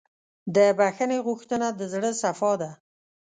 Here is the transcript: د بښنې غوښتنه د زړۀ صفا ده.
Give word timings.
د 0.55 0.57
بښنې 0.77 1.19
غوښتنه 1.27 1.67
د 1.79 1.81
زړۀ 1.93 2.11
صفا 2.21 2.51
ده. 2.61 2.71